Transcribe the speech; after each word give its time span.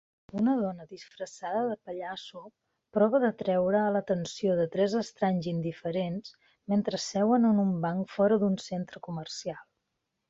Una 0.41 0.53
dona 0.59 0.85
disfressada 0.93 1.59
de 1.71 1.75
pallasso 1.89 2.41
prova 2.97 3.19
d'atreure 3.25 3.83
l'atenció 3.97 4.55
de 4.61 4.67
tres 4.77 4.95
estranys 5.01 5.51
indiferents 5.53 6.33
mentre 6.75 7.03
seuen 7.07 7.49
en 7.51 7.61
un 7.69 7.77
banc 7.85 8.17
fora 8.17 8.41
d'un 8.47 8.57
centre 8.71 9.05
comercial 9.11 9.63